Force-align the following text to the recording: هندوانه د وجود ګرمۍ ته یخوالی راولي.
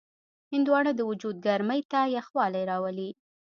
هندوانه 0.53 0.91
د 0.95 1.01
وجود 1.09 1.35
ګرمۍ 1.45 1.81
ته 1.91 1.99
یخوالی 2.17 2.63
راولي. 2.71 3.09